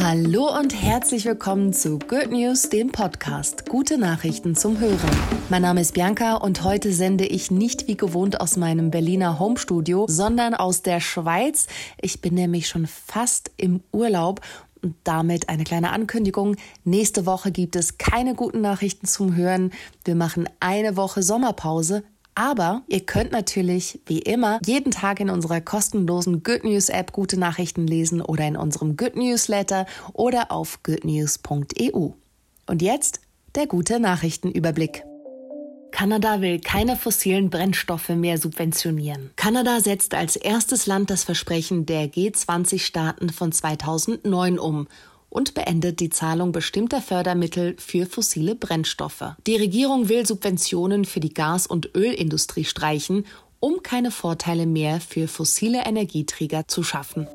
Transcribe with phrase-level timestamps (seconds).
[0.00, 3.68] Hallo und herzlich willkommen zu Good News, dem Podcast.
[3.68, 5.10] Gute Nachrichten zum Hören.
[5.48, 10.06] Mein Name ist Bianca und heute sende ich nicht wie gewohnt aus meinem Berliner Homestudio,
[10.08, 11.66] sondern aus der Schweiz.
[12.00, 14.40] Ich bin nämlich schon fast im Urlaub
[14.82, 16.54] und damit eine kleine Ankündigung.
[16.84, 19.72] Nächste Woche gibt es keine guten Nachrichten zum Hören.
[20.04, 22.04] Wir machen eine Woche Sommerpause.
[22.38, 27.36] Aber ihr könnt natürlich, wie immer, jeden Tag in unserer kostenlosen Good News App gute
[27.36, 32.10] Nachrichten lesen oder in unserem Good Newsletter oder auf goodnews.eu.
[32.66, 33.20] Und jetzt
[33.56, 35.02] der gute Nachrichtenüberblick.
[35.90, 39.32] Kanada will keine fossilen Brennstoffe mehr subventionieren.
[39.34, 44.86] Kanada setzt als erstes Land das Versprechen der G20-Staaten von 2009 um
[45.38, 49.36] und beendet die Zahlung bestimmter Fördermittel für fossile Brennstoffe.
[49.46, 53.24] Die Regierung will Subventionen für die Gas- und Ölindustrie streichen,
[53.60, 57.28] um keine Vorteile mehr für fossile Energieträger zu schaffen.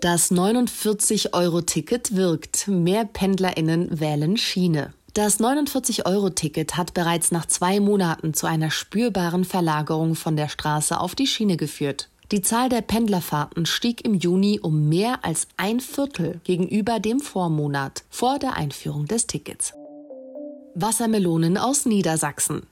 [0.00, 2.66] Das 49-Euro-Ticket wirkt.
[2.66, 4.92] Mehr Pendlerinnen wählen Schiene.
[5.14, 11.14] Das 49-Euro-Ticket hat bereits nach zwei Monaten zu einer spürbaren Verlagerung von der Straße auf
[11.14, 12.08] die Schiene geführt.
[12.32, 18.04] Die Zahl der Pendlerfahrten stieg im Juni um mehr als ein Viertel gegenüber dem Vormonat
[18.08, 19.74] vor der Einführung des Tickets.
[20.74, 22.62] Wassermelonen aus Niedersachsen.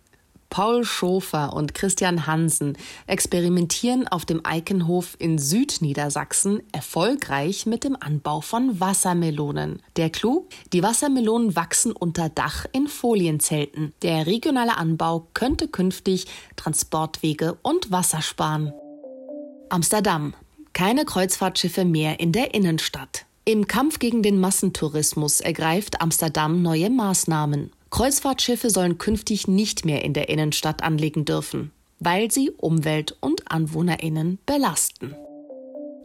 [0.48, 8.40] Paul Schofer und Christian Hansen experimentieren auf dem Eikenhof in Südniedersachsen erfolgreich mit dem Anbau
[8.40, 9.82] von Wassermelonen.
[9.96, 10.48] Der Clou?
[10.72, 13.92] Die Wassermelonen wachsen unter Dach in Folienzelten.
[14.00, 18.72] Der regionale Anbau könnte künftig Transportwege und Wasser sparen.
[19.70, 20.34] Amsterdam.
[20.72, 23.26] Keine Kreuzfahrtschiffe mehr in der Innenstadt.
[23.44, 27.72] Im Kampf gegen den Massentourismus ergreift Amsterdam neue Maßnahmen.
[27.90, 34.38] Kreuzfahrtschiffe sollen künftig nicht mehr in der Innenstadt anlegen dürfen, weil sie Umwelt und Anwohnerinnen
[34.46, 35.14] belasten.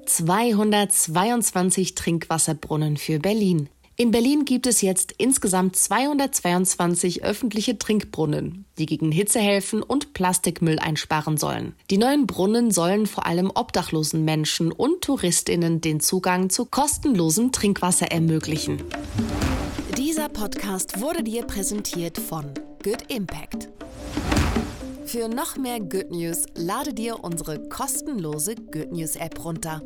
[0.06, 3.70] 222 Trinkwasserbrunnen für Berlin.
[3.98, 10.80] In Berlin gibt es jetzt insgesamt 222 öffentliche Trinkbrunnen, die gegen Hitze helfen und Plastikmüll
[10.80, 11.76] einsparen sollen.
[11.90, 18.12] Die neuen Brunnen sollen vor allem obdachlosen Menschen und Touristinnen den Zugang zu kostenlosem Trinkwasser
[18.12, 18.84] ermöglichen.
[19.98, 22.48] Dieser Podcast wurde dir präsentiert von
[22.84, 23.70] Good Impact.
[25.06, 29.82] Für noch mehr Good News lade dir unsere kostenlose Good News App runter